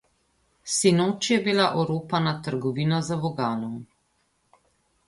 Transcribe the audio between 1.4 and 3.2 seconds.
bila oropana trgovina